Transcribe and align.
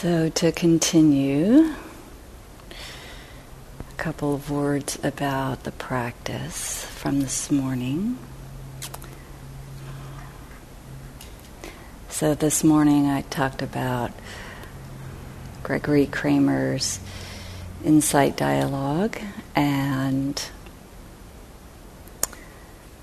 So, 0.00 0.30
to 0.30 0.50
continue, 0.50 1.74
a 2.70 3.94
couple 3.98 4.32
of 4.32 4.50
words 4.50 4.98
about 5.02 5.64
the 5.64 5.72
practice 5.72 6.86
from 6.86 7.20
this 7.20 7.50
morning. 7.50 8.16
So, 12.08 12.34
this 12.34 12.64
morning 12.64 13.08
I 13.08 13.20
talked 13.28 13.60
about 13.60 14.10
Gregory 15.62 16.06
Kramer's 16.06 16.98
Insight 17.84 18.38
Dialogue, 18.38 19.18
and 19.54 20.42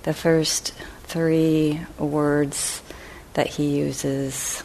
the 0.02 0.16
first 0.16 0.74
three 1.04 1.80
words 2.00 2.82
that 3.36 3.46
he 3.46 3.78
uses 3.78 4.64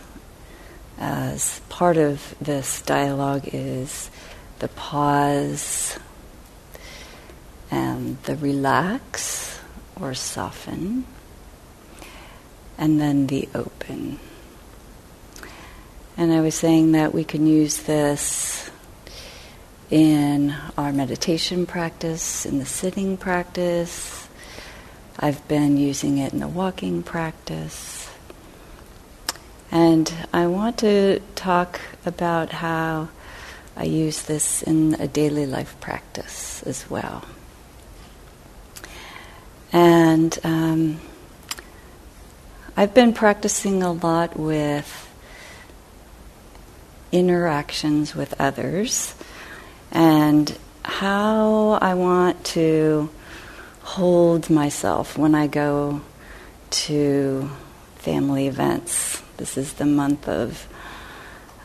as 0.98 1.60
part 1.68 1.96
of 1.96 2.34
this 2.40 2.82
dialogue 2.82 3.48
is 3.52 4.10
the 4.58 4.68
pause 4.68 5.98
and 7.70 8.22
the 8.24 8.36
relax 8.36 9.60
or 10.00 10.14
soften, 10.14 11.06
and 12.76 13.00
then 13.00 13.26
the 13.26 13.48
open. 13.54 14.18
And 16.16 16.32
I 16.32 16.40
was 16.40 16.54
saying 16.54 16.92
that 16.92 17.14
we 17.14 17.24
can 17.24 17.46
use 17.46 17.78
this 17.84 18.70
in 19.90 20.54
our 20.76 20.92
meditation 20.92 21.66
practice, 21.66 22.44
in 22.44 22.58
the 22.58 22.66
sitting 22.66 23.16
practice. 23.16 24.28
I've 25.18 25.46
been 25.48 25.76
using 25.76 26.18
it 26.18 26.32
in 26.32 26.40
the 26.40 26.48
walking 26.48 27.02
practice. 27.02 28.11
And 29.72 30.12
I 30.34 30.48
want 30.48 30.78
to 30.80 31.22
talk 31.34 31.80
about 32.04 32.50
how 32.50 33.08
I 33.74 33.84
use 33.84 34.20
this 34.20 34.62
in 34.62 34.94
a 35.00 35.08
daily 35.08 35.46
life 35.46 35.80
practice 35.80 36.62
as 36.64 36.90
well. 36.90 37.24
And 39.72 40.38
um, 40.44 41.00
I've 42.76 42.92
been 42.92 43.14
practicing 43.14 43.82
a 43.82 43.92
lot 43.92 44.38
with 44.38 45.08
interactions 47.10 48.14
with 48.14 48.38
others 48.38 49.14
and 49.90 50.58
how 50.84 51.78
I 51.80 51.94
want 51.94 52.44
to 52.44 53.08
hold 53.80 54.50
myself 54.50 55.16
when 55.16 55.34
I 55.34 55.46
go 55.46 56.02
to 56.70 57.50
family 58.02 58.46
events 58.46 59.22
this 59.42 59.56
is 59.56 59.72
the 59.72 59.86
month 59.86 60.28
of 60.28 60.68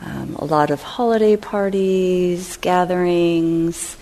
um, 0.00 0.34
a 0.36 0.44
lot 0.44 0.70
of 0.70 0.82
holiday 0.82 1.36
parties, 1.36 2.56
gatherings, 2.56 3.96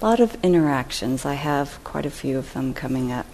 a 0.00 0.04
lot 0.04 0.20
of 0.20 0.36
interactions. 0.44 1.24
I 1.24 1.34
have 1.34 1.82
quite 1.84 2.06
a 2.06 2.10
few 2.10 2.38
of 2.38 2.52
them 2.52 2.74
coming 2.74 3.10
up. 3.10 3.26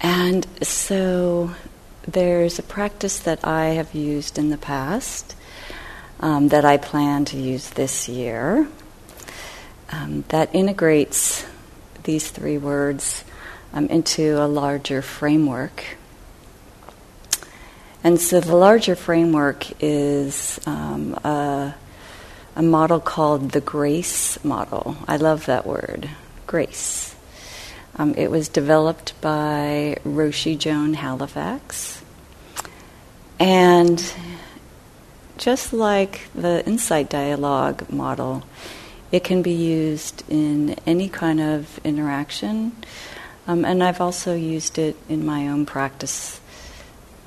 And 0.00 0.46
so 0.60 1.54
there's 2.02 2.58
a 2.58 2.62
practice 2.62 3.20
that 3.20 3.44
I 3.46 3.66
have 3.66 3.94
used 3.94 4.38
in 4.38 4.50
the 4.50 4.58
past 4.58 5.36
um, 6.20 6.48
that 6.48 6.64
I 6.64 6.78
plan 6.78 7.24
to 7.26 7.36
use 7.36 7.70
this 7.70 8.08
year 8.08 8.66
um, 9.90 10.24
that 10.30 10.54
integrates 10.54 11.46
these 12.04 12.30
three 12.30 12.58
words 12.58 13.24
um, 13.72 13.86
into 13.86 14.42
a 14.42 14.46
larger 14.46 15.02
framework 15.02 15.84
and 18.04 18.20
so 18.20 18.40
the 18.40 18.54
larger 18.54 18.94
framework 18.94 19.66
is 19.82 20.60
um, 20.66 21.14
a, 21.24 21.74
a, 22.54 22.62
model 22.62 23.00
called 23.00 23.50
the 23.50 23.60
GRACE 23.60 24.42
model. 24.44 24.96
I 25.08 25.16
love 25.16 25.46
that 25.46 25.66
word, 25.66 26.08
GRACE. 26.46 27.16
Um, 27.96 28.14
it 28.14 28.30
was 28.30 28.48
developed 28.48 29.20
by 29.20 29.96
Roshi 30.04 30.56
Joan 30.56 30.94
Halifax. 30.94 32.04
And 33.40 34.00
just 35.36 35.72
like 35.72 36.28
the 36.34 36.64
insight 36.66 37.10
dialogue 37.10 37.90
model, 37.90 38.44
it 39.10 39.24
can 39.24 39.42
be 39.42 39.52
used 39.52 40.22
in 40.28 40.76
any 40.86 41.08
kind 41.08 41.40
of 41.40 41.80
interaction. 41.84 42.76
Um, 43.48 43.64
and 43.64 43.82
I've 43.82 44.00
also 44.00 44.36
used 44.36 44.78
it 44.78 44.96
in 45.08 45.26
my 45.26 45.48
own 45.48 45.66
practice 45.66 46.40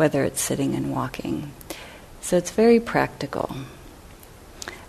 whether 0.02 0.24
it's 0.24 0.42
sitting 0.42 0.74
and 0.74 0.92
walking. 0.92 1.52
So 2.22 2.36
it's 2.36 2.50
very 2.50 2.80
practical. 2.80 3.56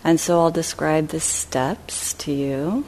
And 0.02 0.18
so 0.18 0.40
I'll 0.40 0.50
describe 0.50 1.08
the 1.08 1.20
steps 1.20 2.14
to 2.14 2.32
you, 2.32 2.86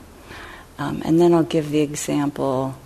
um, 0.78 1.02
and 1.04 1.20
then 1.20 1.34
I'll 1.34 1.42
give 1.42 1.68
the 1.68 1.80
example 1.80 2.76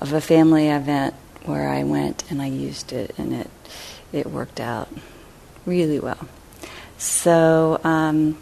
of 0.00 0.14
a 0.14 0.20
family 0.22 0.68
event 0.68 1.14
where 1.44 1.68
I 1.68 1.84
went 1.84 2.24
and 2.30 2.40
I 2.40 2.46
used 2.46 2.94
it, 2.94 3.14
and 3.18 3.34
it 3.34 3.50
it 4.12 4.26
worked 4.26 4.60
out 4.60 4.88
really 5.66 6.00
well. 6.00 6.26
So 6.96 7.82
um, 7.84 8.38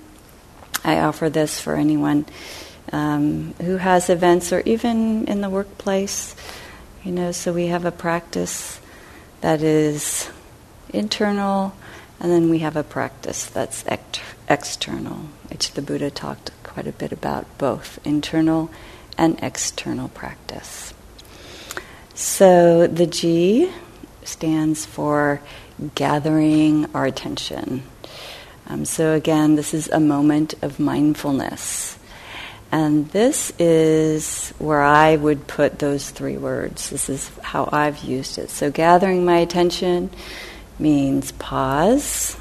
I 0.85 1.01
offer 1.01 1.29
this 1.29 1.61
for 1.61 1.75
anyone 1.75 2.27
um, 2.93 3.55
who 3.61 3.77
has 3.77 4.09
events 4.09 4.53
or 4.53 4.61
even 4.61 5.27
in 5.27 5.41
the 5.41 5.51
workplace. 5.51 6.37
You 7.03 7.11
know, 7.11 7.33
so 7.33 7.53
we 7.53 7.67
have 7.67 7.85
a 7.85 7.91
practice 7.91 8.79
that 9.41 9.63
is 9.63 10.31
internal, 10.91 11.75
and 12.21 12.31
then 12.33 12.51
we 12.51 12.61
have 12.61 12.77
a 12.77 12.83
practice 12.83 13.47
that's 13.47 13.85
ect- 13.87 14.21
external, 14.49 15.27
which 15.51 15.73
the 15.73 15.83
Buddha 15.83 16.11
talked 16.11 16.51
quite 16.63 16.87
a 16.87 16.93
bit 16.93 17.13
about 17.13 17.47
both 17.59 17.99
internal 18.05 18.71
and 19.17 19.39
external 19.43 20.09
practice. 20.09 20.95
So 22.15 22.87
the 22.87 23.07
G 23.07 23.71
stands 24.25 24.87
for 24.87 25.41
gathering 25.95 26.87
our 26.95 27.07
attention. 27.07 27.83
Um, 28.67 28.85
so 28.85 29.15
again, 29.15 29.57
this 29.57 29.73
is 29.73 29.89
a 29.89 30.01
moment 30.01 30.55
of 30.63 30.79
mindfulness. 30.79 31.98
And 32.71 33.09
this 33.11 33.51
is 33.59 34.51
where 34.59 34.83
I 34.83 35.17
would 35.17 35.47
put 35.47 35.79
those 35.79 36.11
three 36.11 36.37
words. 36.37 36.91
This 36.91 37.09
is 37.09 37.31
how 37.43 37.69
I've 37.73 38.01
used 38.01 38.37
it. 38.37 38.51
So, 38.51 38.71
gathering 38.71 39.25
my 39.25 39.39
attention 39.39 40.11
means 40.79 41.33
pause, 41.33 42.37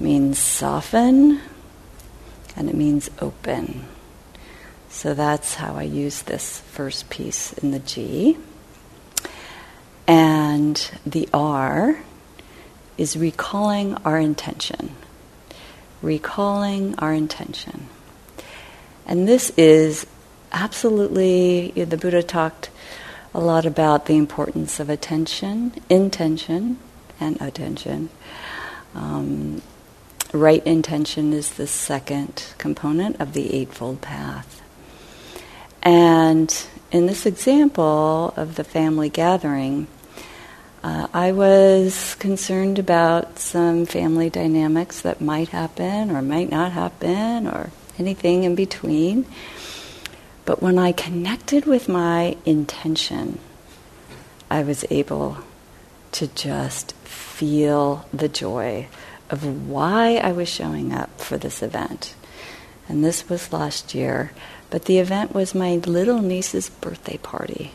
means 0.00 0.38
soften, 0.38 1.40
and 2.56 2.70
it 2.70 2.74
means 2.74 3.10
open. 3.20 3.84
So, 4.88 5.12
that's 5.12 5.56
how 5.56 5.74
I 5.74 5.82
use 5.82 6.22
this 6.22 6.60
first 6.60 7.10
piece 7.10 7.52
in 7.52 7.70
the 7.70 7.80
G. 7.80 8.38
And 10.06 10.90
the 11.04 11.28
R 11.34 12.00
is 12.96 13.16
recalling 13.16 13.94
our 14.06 14.18
intention. 14.18 14.96
Recalling 16.00 16.94
our 16.98 17.12
intention. 17.12 17.88
And 19.06 19.26
this 19.26 19.52
is 19.56 20.06
absolutely, 20.52 21.70
the 21.70 21.96
Buddha 21.96 22.22
talked 22.22 22.70
a 23.34 23.40
lot 23.40 23.66
about 23.66 24.06
the 24.06 24.16
importance 24.16 24.78
of 24.78 24.90
attention, 24.90 25.72
intention, 25.88 26.78
and 27.18 27.40
attention. 27.40 28.10
Um, 28.94 29.62
right 30.32 30.64
intention 30.66 31.32
is 31.32 31.52
the 31.52 31.66
second 31.66 32.52
component 32.58 33.20
of 33.20 33.32
the 33.32 33.54
Eightfold 33.54 34.00
Path. 34.00 34.62
And 35.82 36.54
in 36.90 37.06
this 37.06 37.26
example 37.26 38.34
of 38.36 38.56
the 38.56 38.64
family 38.64 39.08
gathering, 39.08 39.88
uh, 40.84 41.06
I 41.14 41.32
was 41.32 42.16
concerned 42.16 42.78
about 42.78 43.38
some 43.38 43.86
family 43.86 44.30
dynamics 44.30 45.00
that 45.02 45.20
might 45.20 45.48
happen 45.48 46.10
or 46.10 46.22
might 46.22 46.50
not 46.50 46.72
happen 46.72 47.46
or 47.46 47.70
anything 47.98 48.44
in 48.44 48.54
between. 48.54 49.26
But 50.44 50.62
when 50.62 50.78
I 50.78 50.92
connected 50.92 51.66
with 51.66 51.88
my 51.88 52.36
intention, 52.44 53.38
I 54.50 54.62
was 54.62 54.84
able 54.90 55.38
to 56.12 56.26
just 56.26 56.92
feel 57.04 58.06
the 58.12 58.28
joy 58.28 58.88
of 59.30 59.68
why 59.68 60.16
I 60.16 60.32
was 60.32 60.48
showing 60.48 60.92
up 60.92 61.20
for 61.20 61.38
this 61.38 61.62
event. 61.62 62.14
And 62.88 63.04
this 63.04 63.28
was 63.28 63.52
last 63.52 63.94
year, 63.94 64.32
but 64.68 64.84
the 64.84 64.98
event 64.98 65.32
was 65.34 65.54
my 65.54 65.76
little 65.76 66.20
niece's 66.20 66.68
birthday 66.68 67.16
party. 67.16 67.72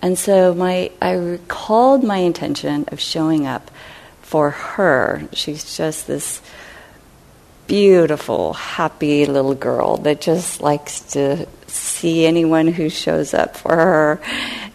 And 0.00 0.18
so 0.18 0.54
my 0.54 0.90
I 1.02 1.12
recalled 1.12 2.02
my 2.02 2.18
intention 2.18 2.86
of 2.88 3.00
showing 3.00 3.46
up 3.46 3.70
for 4.22 4.50
her. 4.50 5.28
She's 5.32 5.76
just 5.76 6.06
this 6.06 6.40
beautiful, 7.70 8.52
happy 8.54 9.26
little 9.26 9.54
girl 9.54 9.98
that 9.98 10.20
just 10.20 10.60
likes 10.60 11.02
to 11.02 11.46
see 11.68 12.26
anyone 12.26 12.66
who 12.66 12.88
shows 12.88 13.32
up 13.32 13.56
for 13.56 13.76
her 13.76 14.20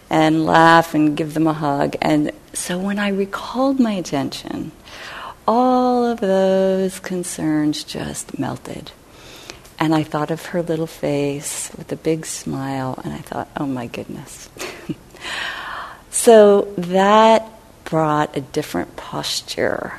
and 0.08 0.46
laugh 0.46 0.94
and 0.94 1.14
give 1.14 1.34
them 1.34 1.46
a 1.46 1.52
hug. 1.52 1.94
And 2.00 2.32
so 2.54 2.78
when 2.78 2.98
I 2.98 3.08
recalled 3.08 3.78
my 3.78 3.92
attention, 3.92 4.72
all 5.46 6.06
of 6.06 6.20
those 6.20 6.98
concerns 6.98 7.84
just 7.84 8.38
melted. 8.38 8.92
And 9.78 9.94
I 9.94 10.02
thought 10.02 10.30
of 10.30 10.46
her 10.46 10.62
little 10.62 10.86
face 10.86 11.70
with 11.76 11.92
a 11.92 11.96
big 11.96 12.24
smile, 12.24 12.98
and 13.04 13.12
I 13.12 13.18
thought, 13.18 13.50
oh 13.58 13.66
my 13.66 13.88
goodness. 13.88 14.48
so 16.10 16.72
that 16.78 17.46
brought 17.84 18.34
a 18.38 18.40
different 18.40 18.96
posture 18.96 19.92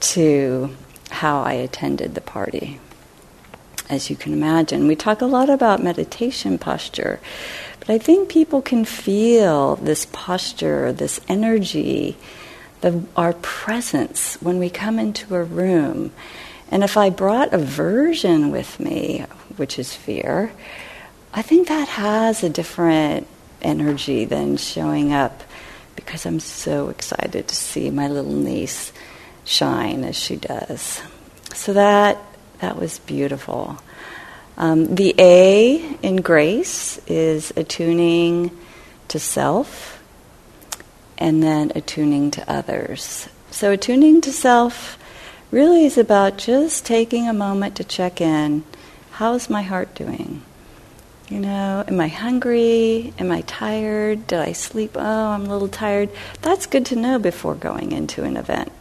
to 0.00 0.74
how 1.10 1.42
I 1.42 1.52
attended 1.52 2.14
the 2.14 2.20
party. 2.20 2.80
As 3.88 4.08
you 4.08 4.16
can 4.16 4.32
imagine, 4.32 4.86
we 4.86 4.94
talk 4.94 5.20
a 5.20 5.26
lot 5.26 5.50
about 5.50 5.82
meditation 5.82 6.58
posture, 6.58 7.20
but 7.80 7.90
I 7.90 7.98
think 7.98 8.28
people 8.28 8.62
can 8.62 8.84
feel 8.84 9.76
this 9.76 10.06
posture, 10.12 10.92
this 10.92 11.20
energy, 11.28 12.16
the, 12.80 13.02
our 13.16 13.32
presence 13.32 14.36
when 14.40 14.58
we 14.58 14.70
come 14.70 14.98
into 14.98 15.34
a 15.34 15.42
room. 15.42 16.12
And 16.70 16.84
if 16.84 16.96
I 16.96 17.10
brought 17.10 17.52
aversion 17.52 18.50
with 18.50 18.78
me, 18.78 19.26
which 19.56 19.78
is 19.78 19.92
fear, 19.94 20.52
I 21.34 21.42
think 21.42 21.68
that 21.68 21.88
has 21.88 22.44
a 22.44 22.48
different 22.48 23.26
energy 23.60 24.24
than 24.24 24.56
showing 24.56 25.12
up 25.12 25.42
because 25.96 26.24
I'm 26.24 26.40
so 26.40 26.88
excited 26.88 27.48
to 27.48 27.54
see 27.54 27.90
my 27.90 28.08
little 28.08 28.32
niece 28.32 28.92
shine 29.50 30.04
as 30.04 30.16
she 30.16 30.36
does. 30.36 31.02
So 31.54 31.72
that 31.72 32.18
that 32.60 32.76
was 32.76 33.00
beautiful. 33.00 33.78
Um, 34.56 34.94
the 34.94 35.14
A 35.18 35.96
in 36.02 36.16
grace 36.16 37.00
is 37.08 37.52
attuning 37.56 38.56
to 39.08 39.18
self 39.18 40.00
and 41.18 41.42
then 41.42 41.72
attuning 41.74 42.30
to 42.32 42.50
others. 42.50 43.28
So 43.50 43.72
attuning 43.72 44.20
to 44.22 44.32
self 44.32 44.98
really 45.50 45.84
is 45.84 45.98
about 45.98 46.38
just 46.38 46.86
taking 46.86 47.26
a 47.28 47.32
moment 47.32 47.74
to 47.76 47.84
check 47.84 48.20
in. 48.20 48.62
How's 49.12 49.50
my 49.50 49.62
heart 49.62 49.96
doing? 49.96 50.42
You 51.28 51.40
know, 51.40 51.84
am 51.86 52.00
I 52.00 52.08
hungry? 52.08 53.14
Am 53.18 53.32
I 53.32 53.40
tired? 53.42 54.28
Did 54.28 54.38
I 54.38 54.52
sleep? 54.52 54.92
Oh, 54.94 55.28
I'm 55.30 55.46
a 55.46 55.48
little 55.48 55.68
tired. 55.68 56.10
That's 56.42 56.66
good 56.66 56.86
to 56.86 56.96
know 56.96 57.18
before 57.18 57.54
going 57.54 57.92
into 57.92 58.22
an 58.24 58.36
event 58.36 58.72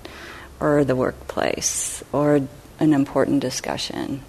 or 0.59 0.83
the 0.83 0.95
workplace 0.95 2.03
or 2.11 2.41
an 2.79 2.93
important 2.93 3.41
discussion. 3.41 4.23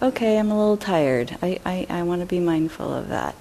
Okay, 0.00 0.38
I'm 0.38 0.50
a 0.50 0.58
little 0.58 0.76
tired. 0.76 1.36
I, 1.42 1.58
I, 1.64 1.86
I 1.90 2.02
want 2.04 2.20
to 2.20 2.26
be 2.26 2.38
mindful 2.38 2.92
of 2.92 3.08
that. 3.08 3.34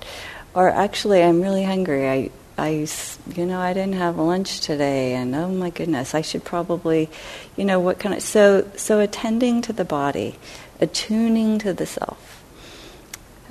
Or 0.54 0.70
actually, 0.70 1.22
I'm 1.22 1.42
really 1.42 1.64
hungry. 1.64 2.10
I, 2.10 2.32
I, 2.58 2.88
you 3.36 3.46
know, 3.46 3.60
I 3.60 3.74
didn't 3.74 3.94
have 3.94 4.18
lunch 4.18 4.62
today, 4.62 5.14
and 5.14 5.36
oh 5.36 5.50
my 5.50 5.70
goodness, 5.70 6.16
I 6.16 6.22
should 6.22 6.44
probably, 6.44 7.10
you 7.56 7.64
know, 7.64 7.80
what 7.80 8.00
kind 8.00 8.16
of 8.16 8.24
so 8.24 8.68
so 8.76 9.00
attending 9.00 9.62
to 9.64 9.74
the 9.74 9.86
body, 9.86 10.40
attuning 10.82 11.60
to 11.60 11.74
the 11.74 11.86
self. 11.86 12.44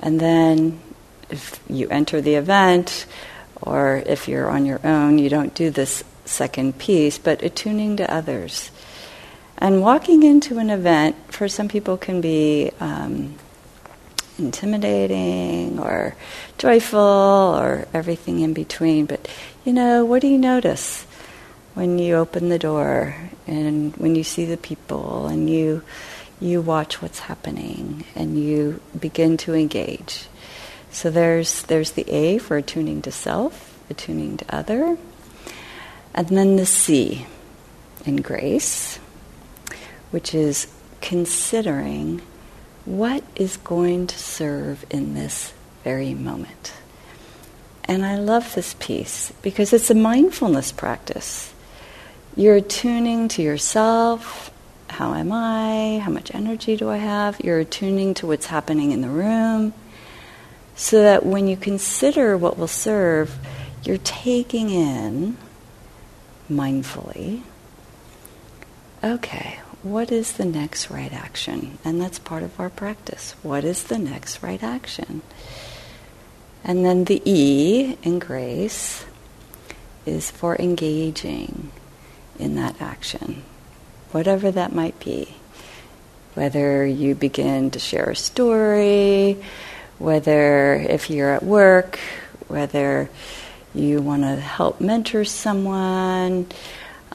And 0.01 0.19
then 0.19 0.81
if 1.29 1.61
you 1.69 1.87
enter 1.87 2.19
the 2.19 2.35
event, 2.35 3.05
or 3.61 4.03
if 4.05 4.27
you're 4.27 4.49
on 4.49 4.65
your 4.65 4.85
own, 4.85 5.17
you 5.17 5.29
don't 5.29 5.53
do 5.55 5.69
this 5.69 6.03
second 6.25 6.77
piece, 6.77 7.17
but 7.17 7.41
attuning 7.41 7.95
to 7.97 8.13
others. 8.13 8.71
And 9.57 9.81
walking 9.81 10.23
into 10.23 10.59
an 10.59 10.69
event, 10.69 11.15
for 11.33 11.47
some 11.47 11.67
people, 11.67 11.97
can 11.97 12.21
be 12.21 12.71
um, 12.79 13.35
intimidating 14.37 15.79
or 15.79 16.15
joyful 16.57 16.99
or 16.99 17.87
everything 17.93 18.41
in 18.41 18.53
between. 18.53 19.05
But, 19.05 19.27
you 19.65 19.73
know, 19.73 20.05
what 20.05 20.21
do 20.21 20.27
you 20.27 20.37
notice 20.37 21.05
when 21.73 21.99
you 21.99 22.15
open 22.15 22.49
the 22.49 22.57
door 22.57 23.15
and 23.45 23.95
when 23.97 24.15
you 24.15 24.23
see 24.23 24.45
the 24.45 24.57
people 24.57 25.27
and 25.27 25.47
you 25.47 25.83
you 26.39 26.61
watch 26.61 27.01
what's 27.01 27.19
happening 27.19 28.03
and 28.15 28.37
you 28.37 28.79
begin 28.99 29.37
to 29.37 29.53
engage. 29.53 30.27
So 30.91 31.09
there's 31.09 31.63
there's 31.63 31.91
the 31.91 32.09
A 32.09 32.37
for 32.37 32.57
attuning 32.57 33.01
to 33.03 33.11
self, 33.11 33.77
attuning 33.89 34.37
to 34.37 34.55
other, 34.55 34.97
and 36.13 36.27
then 36.29 36.55
the 36.55 36.65
C 36.65 37.27
in 38.05 38.17
grace, 38.17 38.99
which 40.11 40.33
is 40.33 40.67
considering 41.01 42.21
what 42.85 43.23
is 43.35 43.57
going 43.57 44.07
to 44.07 44.17
serve 44.17 44.85
in 44.89 45.13
this 45.13 45.53
very 45.83 46.13
moment. 46.13 46.73
And 47.83 48.05
I 48.05 48.15
love 48.15 48.53
this 48.55 48.75
piece 48.79 49.31
because 49.41 49.73
it's 49.73 49.89
a 49.89 49.95
mindfulness 49.95 50.71
practice. 50.71 51.53
You're 52.35 52.55
attuning 52.55 53.29
to 53.29 53.41
yourself 53.41 54.51
how 54.89 55.13
am 55.13 55.31
I? 55.31 55.99
How 56.03 56.11
much 56.11 56.33
energy 56.33 56.75
do 56.75 56.89
I 56.89 56.97
have? 56.97 57.39
You're 57.41 57.59
attuning 57.59 58.13
to 58.15 58.27
what's 58.27 58.47
happening 58.47 58.91
in 58.91 59.01
the 59.01 59.09
room. 59.09 59.73
So 60.75 61.01
that 61.01 61.25
when 61.25 61.47
you 61.47 61.57
consider 61.57 62.37
what 62.37 62.57
will 62.57 62.67
serve, 62.67 63.37
you're 63.83 63.97
taking 63.97 64.69
in 64.69 65.37
mindfully, 66.49 67.41
okay, 69.07 69.59
what 69.83 70.11
is 70.11 70.33
the 70.33 70.45
next 70.45 70.89
right 70.89 71.11
action? 71.13 71.77
And 71.83 71.99
that's 72.01 72.19
part 72.19 72.43
of 72.43 72.59
our 72.59 72.69
practice. 72.69 73.35
What 73.41 73.63
is 73.63 73.83
the 73.83 73.97
next 73.97 74.43
right 74.43 74.61
action? 74.61 75.21
And 76.63 76.85
then 76.85 77.05
the 77.05 77.21
E 77.25 77.97
in 78.03 78.19
grace 78.19 79.05
is 80.05 80.29
for 80.29 80.55
engaging 80.57 81.71
in 82.37 82.55
that 82.55 82.81
action 82.81 83.43
whatever 84.11 84.51
that 84.51 84.73
might 84.73 84.99
be. 84.99 85.27
Whether 86.33 86.85
you 86.85 87.15
begin 87.15 87.71
to 87.71 87.79
share 87.79 88.11
a 88.11 88.15
story, 88.15 89.37
whether 89.97 90.75
if 90.75 91.09
you're 91.09 91.31
at 91.31 91.43
work, 91.43 91.99
whether 92.47 93.09
you 93.73 94.01
want 94.01 94.21
to 94.23 94.35
help 94.35 94.79
mentor 94.79 95.25
someone, 95.25 96.47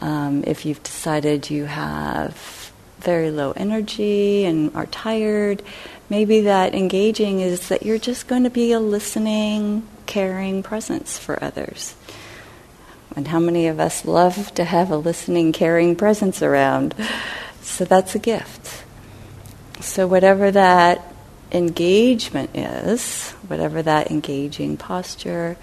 um, 0.02 0.42
if 0.48 0.66
you've 0.66 0.82
decided 0.82 1.48
you 1.48 1.64
have 1.64 2.72
very 2.98 3.30
low 3.30 3.52
energy 3.52 4.44
and 4.44 4.74
are 4.74 4.86
tired, 4.86 5.62
maybe 6.10 6.42
that 6.42 6.74
engaging 6.74 7.38
is 7.38 7.68
that 7.68 7.84
you're 7.84 7.98
just 7.98 8.26
going 8.26 8.42
to 8.42 8.50
be 8.50 8.72
a 8.72 8.80
listening, 8.80 9.86
caring 10.06 10.62
presence 10.62 11.18
for 11.18 11.42
others. 11.42 11.94
And 13.14 13.28
how 13.28 13.38
many 13.38 13.68
of 13.68 13.78
us 13.78 14.04
love 14.04 14.52
to 14.54 14.64
have 14.64 14.90
a 14.90 14.96
listening, 14.96 15.52
caring 15.52 15.94
presence 15.94 16.42
around? 16.42 16.94
So 17.60 17.84
that's 17.84 18.16
a 18.16 18.18
gift. 18.18 18.82
So, 19.80 20.08
whatever 20.08 20.50
that 20.50 21.14
engagement 21.52 22.56
is, 22.56 23.30
whatever 23.46 23.82
that 23.82 24.10
engaging 24.10 24.76
posture, 24.76 25.56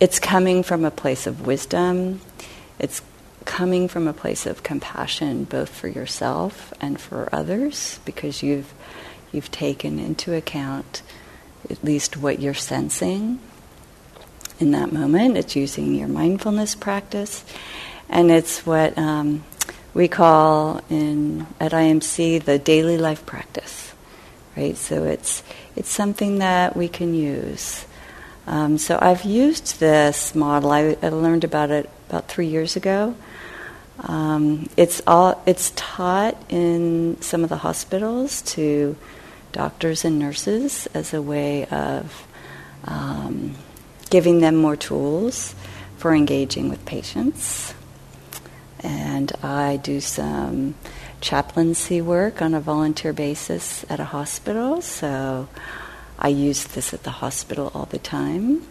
it's 0.00 0.18
coming 0.18 0.64
from 0.64 0.84
a 0.84 0.90
place 0.90 1.26
of 1.28 1.46
wisdom. 1.46 2.20
It's 2.78 3.02
coming 3.44 3.88
from 3.88 4.08
a 4.08 4.12
place 4.12 4.46
of 4.46 4.62
compassion, 4.62 5.44
both 5.44 5.68
for 5.68 5.88
yourself 5.88 6.72
and 6.80 7.00
for 7.00 7.28
others, 7.32 8.00
because 8.04 8.42
you've 8.42 8.72
you've 9.32 9.50
taken 9.50 9.98
into 9.98 10.34
account 10.34 11.02
at 11.70 11.82
least 11.84 12.16
what 12.16 12.40
you're 12.40 12.54
sensing 12.54 13.38
in 14.58 14.70
that 14.72 14.92
moment. 14.92 15.36
It's 15.36 15.54
using 15.54 15.94
your 15.94 16.08
mindfulness 16.08 16.74
practice, 16.74 17.44
and 18.08 18.30
it's 18.30 18.64
what 18.66 18.96
um, 18.98 19.44
we 19.94 20.08
call 20.08 20.80
in 20.88 21.46
at 21.60 21.72
IMC 21.72 22.44
the 22.44 22.58
daily 22.58 22.98
life 22.98 23.24
practice, 23.26 23.94
right? 24.56 24.76
So 24.76 25.04
it's 25.04 25.42
it's 25.76 25.90
something 25.90 26.38
that 26.38 26.76
we 26.76 26.88
can 26.88 27.14
use. 27.14 27.84
Um, 28.46 28.78
so 28.78 28.98
I've 29.00 29.24
used 29.24 29.78
this 29.78 30.34
model. 30.34 30.72
I, 30.72 30.96
I, 31.02 31.10
learned 31.10 31.44
about 31.44 31.70
it 31.70 31.90
about 32.08 32.28
three 32.28 32.46
years 32.46 32.76
ago. 32.76 33.14
Um, 34.00 34.68
it's 34.76 35.02
all 35.06 35.42
it's 35.44 35.72
taught 35.74 36.36
in 36.48 37.20
some 37.20 37.42
of 37.42 37.48
the 37.48 37.56
hospitals 37.56 38.42
to 38.42 38.96
doctors 39.52 40.04
and 40.04 40.18
nurses 40.18 40.86
as 40.94 41.12
a 41.12 41.20
way 41.20 41.66
of 41.66 42.26
um, 42.84 43.54
giving 44.10 44.40
them 44.40 44.56
more 44.56 44.76
tools 44.76 45.54
for 45.96 46.14
engaging 46.14 46.68
with 46.68 46.84
patients. 46.84 47.74
And 48.80 49.32
I 49.42 49.78
do 49.78 50.00
some 50.00 50.76
chaplaincy 51.20 52.00
work 52.00 52.40
on 52.40 52.54
a 52.54 52.60
volunteer 52.60 53.12
basis 53.12 53.84
at 53.90 53.98
a 53.98 54.04
hospital, 54.04 54.80
so 54.80 55.48
I 56.18 56.28
use 56.28 56.64
this 56.64 56.94
at 56.94 57.02
the 57.02 57.10
hospital 57.10 57.72
all 57.74 57.86
the 57.86 57.98
time. 57.98 58.62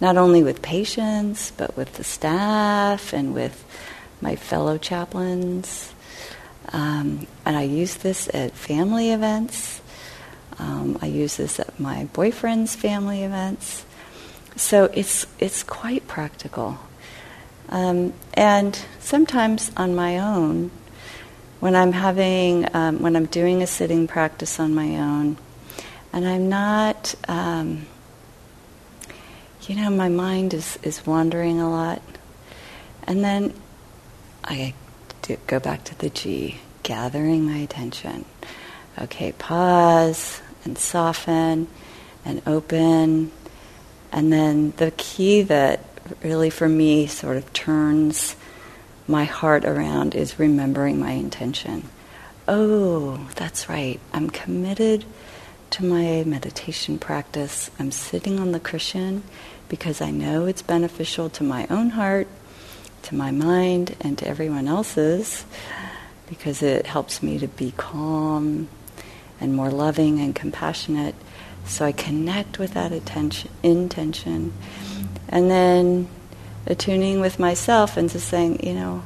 Not 0.00 0.16
only 0.16 0.42
with 0.42 0.60
patients, 0.60 1.52
but 1.56 1.76
with 1.76 1.94
the 1.94 2.04
staff 2.04 3.12
and 3.12 3.32
with 3.32 3.64
my 4.20 4.36
fellow 4.36 4.78
chaplains. 4.78 5.92
Um, 6.72 7.26
and 7.44 7.56
I 7.56 7.62
use 7.62 7.96
this 7.96 8.28
at 8.34 8.52
family 8.52 9.10
events. 9.10 9.80
Um, 10.58 10.98
I 11.02 11.06
use 11.06 11.36
this 11.36 11.60
at 11.60 11.78
my 11.78 12.04
boyfriend's 12.12 12.74
family 12.74 13.22
events. 13.22 13.84
So 14.56 14.84
it's, 14.94 15.26
it's 15.38 15.62
quite 15.62 16.08
practical. 16.08 16.78
Um, 17.68 18.14
and 18.34 18.78
sometimes 19.00 19.70
on 19.76 19.94
my 19.94 20.18
own, 20.18 20.70
when 21.60 21.74
I'm 21.74 21.92
having, 21.92 22.74
um, 22.74 23.00
when 23.00 23.16
I'm 23.16 23.26
doing 23.26 23.62
a 23.62 23.66
sitting 23.66 24.06
practice 24.06 24.60
on 24.60 24.74
my 24.74 24.96
own, 24.96 25.36
and 26.12 26.26
I'm 26.26 26.48
not, 26.48 27.14
um, 27.28 27.86
you 29.62 29.74
know, 29.74 29.90
my 29.90 30.08
mind 30.08 30.54
is, 30.54 30.78
is 30.82 31.04
wandering 31.06 31.60
a 31.60 31.68
lot. 31.68 32.02
And 33.04 33.24
then 33.24 33.52
I 34.46 34.74
do, 35.22 35.36
go 35.46 35.58
back 35.58 35.84
to 35.84 35.98
the 35.98 36.10
G, 36.10 36.58
gathering 36.82 37.44
my 37.44 37.58
attention. 37.58 38.24
Okay, 38.98 39.32
pause 39.32 40.40
and 40.64 40.78
soften 40.78 41.68
and 42.24 42.42
open. 42.46 43.32
And 44.12 44.32
then 44.32 44.72
the 44.76 44.92
key 44.96 45.42
that 45.42 45.80
really 46.22 46.50
for 46.50 46.68
me 46.68 47.06
sort 47.06 47.36
of 47.36 47.52
turns 47.52 48.36
my 49.08 49.24
heart 49.24 49.64
around 49.64 50.14
is 50.14 50.38
remembering 50.38 50.98
my 50.98 51.12
intention. 51.12 51.88
Oh, 52.48 53.28
that's 53.34 53.68
right. 53.68 54.00
I'm 54.12 54.30
committed 54.30 55.04
to 55.70 55.84
my 55.84 56.22
meditation 56.24 56.98
practice. 56.98 57.70
I'm 57.78 57.90
sitting 57.90 58.38
on 58.38 58.52
the 58.52 58.60
cushion 58.60 59.24
because 59.68 60.00
I 60.00 60.10
know 60.10 60.46
it's 60.46 60.62
beneficial 60.62 61.28
to 61.30 61.44
my 61.44 61.66
own 61.68 61.90
heart, 61.90 62.28
to 63.06 63.14
my 63.14 63.30
mind, 63.30 63.96
and 64.00 64.18
to 64.18 64.26
everyone 64.26 64.68
else's 64.68 65.44
because 66.28 66.62
it 66.62 66.86
helps 66.86 67.22
me 67.22 67.38
to 67.38 67.46
be 67.46 67.72
calm 67.76 68.68
and 69.40 69.54
more 69.54 69.70
loving 69.70 70.18
and 70.20 70.34
compassionate. 70.34 71.14
So 71.66 71.84
I 71.84 71.92
connect 71.92 72.58
with 72.58 72.74
that 72.74 72.92
attention, 72.92 73.50
intention. 73.62 74.52
And 75.28 75.50
then 75.50 76.08
attuning 76.66 77.20
with 77.20 77.38
myself 77.38 77.96
and 77.96 78.10
just 78.10 78.28
saying, 78.28 78.64
you 78.64 78.74
know, 78.74 79.02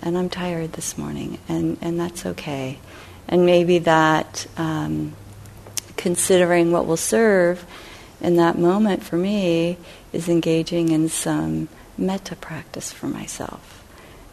and 0.00 0.16
I'm 0.16 0.28
tired 0.28 0.74
this 0.74 0.96
morning, 0.96 1.38
and, 1.48 1.78
and 1.80 1.98
that's 1.98 2.26
okay. 2.26 2.78
And 3.28 3.44
maybe 3.44 3.78
that 3.80 4.46
um, 4.56 5.14
considering 5.96 6.70
what 6.70 6.86
will 6.86 6.96
serve 6.96 7.66
in 8.20 8.36
that 8.36 8.58
moment 8.58 9.02
for 9.02 9.16
me 9.16 9.78
is 10.12 10.28
engaging 10.28 10.90
in 10.90 11.08
some 11.08 11.68
metta 11.98 12.36
practice 12.36 12.92
for 12.92 13.06
myself. 13.06 13.82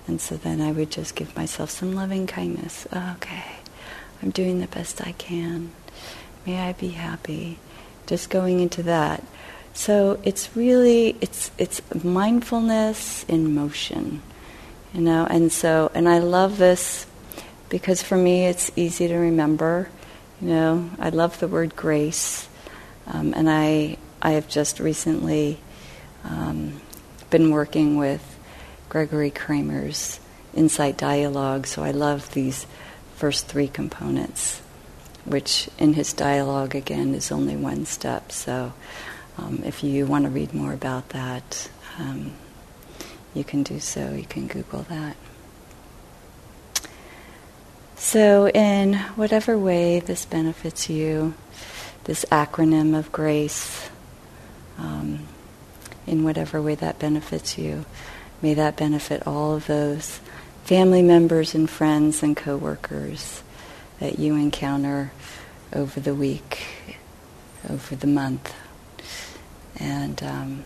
And 0.08 0.20
so 0.20 0.36
then 0.36 0.62
I 0.62 0.72
would 0.72 0.92
just 0.92 1.16
give 1.16 1.36
myself 1.36 1.70
some 1.70 1.94
loving 1.94 2.28
kindness. 2.28 2.88
okay, 2.94 3.56
I'm 4.22 4.32
doing 4.32 4.60
the 4.60 4.68
best 4.68 5.06
I 5.06 5.14
can. 5.14 5.72
May 6.46 6.60
I 6.60 6.74
be 6.74 6.90
happy. 6.90 7.60
Just 8.06 8.30
going 8.30 8.60
into 8.60 8.84
that. 8.84 9.24
So 9.74 10.20
it's 10.24 10.56
really 10.56 11.16
it's 11.20 11.52
it's 11.58 11.82
mindfulness 12.04 13.24
in 13.28 13.56
motion, 13.56 14.22
you 14.94 15.02
know. 15.02 15.26
And 15.26 15.52
so 15.52 15.90
and 15.96 16.08
I 16.08 16.20
love 16.20 16.58
this 16.58 17.08
because 17.70 18.04
for 18.04 18.18
me 18.18 18.46
it's 18.46 18.72
easy 18.76 19.08
to 19.08 19.16
remember. 19.16 19.90
You 20.42 20.50
know, 20.50 20.90
I 21.00 21.10
love 21.10 21.40
the 21.40 21.48
word 21.48 21.76
grace, 21.76 22.48
um, 23.08 23.34
and 23.34 23.50
I 23.50 23.98
I 24.22 24.32
have 24.32 24.48
just 24.48 24.80
recently 24.80 25.60
um, 26.24 26.82
been 27.34 27.50
working 27.50 27.98
with 27.98 28.38
Gregory 28.90 29.32
Kramer's 29.32 30.20
Insight 30.54 30.98
Dialogue, 30.98 31.66
so 31.66 31.84
I 31.84 31.90
love 31.90 32.32
these 32.34 32.68
first 33.16 33.48
three 33.48 33.68
components, 33.68 34.62
which 35.26 35.68
in 35.80 35.94
his 35.94 36.14
dialogue 36.14 36.76
again 36.76 37.16
is 37.16 37.32
only 37.32 37.56
one 37.56 37.88
step. 37.88 38.32
So 38.32 38.72
um, 39.40 39.64
if 39.66 39.84
you 39.84 40.06
want 40.06 40.26
to 40.26 40.30
read 40.30 40.54
more 40.54 40.74
about 40.74 41.10
that, 41.10 41.72
um, 41.98 42.34
you 43.34 43.44
can 43.44 43.64
do 43.64 43.80
so. 43.80 44.12
You 44.14 44.26
can 44.26 44.46
Google 44.46 44.84
that. 44.84 45.18
So, 47.96 48.48
in 48.50 48.94
whatever 49.16 49.58
way 49.58 50.02
this 50.02 50.26
benefits 50.26 50.88
you, 50.88 51.34
this 52.04 52.26
acronym 52.26 52.96
of 52.96 53.12
grace, 53.12 53.90
um, 54.78 55.26
in 56.06 56.24
whatever 56.24 56.62
way 56.62 56.76
that 56.76 57.00
benefits 57.00 57.58
you, 57.58 57.86
may 58.42 58.54
that 58.54 58.76
benefit 58.76 59.26
all 59.26 59.56
of 59.56 59.68
those 59.68 60.20
family 60.64 61.02
members 61.02 61.54
and 61.54 61.70
friends 61.70 62.24
and 62.24 62.38
coworkers 62.38 63.44
that 64.00 64.20
you 64.20 64.36
encounter 64.36 65.12
over 65.74 66.00
the 66.00 66.16
week, 66.16 66.66
over 67.70 67.96
the 67.96 68.08
month. 68.08 68.54
And 69.80 70.22
um, 70.24 70.64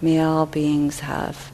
may 0.00 0.20
all 0.20 0.46
beings 0.46 1.00
have 1.00 1.50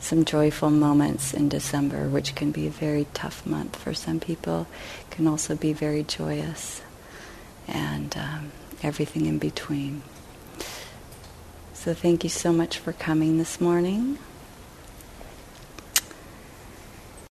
some 0.00 0.24
joyful 0.24 0.70
moments 0.70 1.32
in 1.32 1.48
December, 1.48 2.08
which 2.08 2.34
can 2.34 2.50
be 2.50 2.66
a 2.66 2.70
very 2.70 3.06
tough 3.14 3.46
month 3.46 3.76
for 3.76 3.94
some 3.94 4.18
people, 4.18 4.66
can 5.10 5.28
also 5.28 5.54
be 5.54 5.72
very 5.72 6.02
joyous, 6.02 6.82
and 7.68 8.16
um, 8.16 8.50
everything 8.82 9.26
in 9.26 9.38
between. 9.38 10.02
So, 11.82 11.94
thank 11.94 12.22
you 12.22 12.30
so 12.30 12.52
much 12.52 12.78
for 12.78 12.92
coming 12.92 13.38
this 13.38 13.60
morning. 13.60 14.16